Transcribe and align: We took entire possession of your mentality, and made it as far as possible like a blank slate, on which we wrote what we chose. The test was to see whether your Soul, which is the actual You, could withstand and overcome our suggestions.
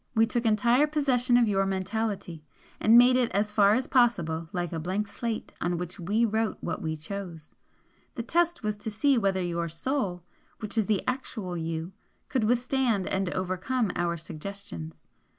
We 0.15 0.25
took 0.25 0.47
entire 0.47 0.87
possession 0.87 1.37
of 1.37 1.47
your 1.47 1.67
mentality, 1.67 2.43
and 2.79 2.97
made 2.97 3.15
it 3.15 3.31
as 3.33 3.51
far 3.51 3.75
as 3.75 3.85
possible 3.85 4.49
like 4.51 4.73
a 4.73 4.79
blank 4.79 5.07
slate, 5.07 5.53
on 5.61 5.77
which 5.77 5.99
we 5.99 6.25
wrote 6.25 6.57
what 6.59 6.81
we 6.81 6.95
chose. 6.97 7.53
The 8.15 8.23
test 8.23 8.63
was 8.63 8.77
to 8.77 8.89
see 8.89 9.15
whether 9.19 9.43
your 9.43 9.69
Soul, 9.69 10.23
which 10.57 10.75
is 10.75 10.87
the 10.87 11.03
actual 11.07 11.55
You, 11.55 11.91
could 12.29 12.45
withstand 12.45 13.05
and 13.05 13.31
overcome 13.35 13.91
our 13.95 14.17
suggestions. 14.17 15.03